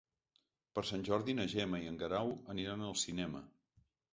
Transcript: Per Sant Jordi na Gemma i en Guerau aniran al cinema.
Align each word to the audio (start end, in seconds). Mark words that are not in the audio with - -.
Per 0.77 0.83
Sant 0.91 1.03
Jordi 1.09 1.35
na 1.41 1.45
Gemma 1.53 1.83
i 1.83 1.91
en 1.91 2.01
Guerau 2.01 2.33
aniran 2.55 2.85
al 2.89 2.99
cinema. 3.07 3.47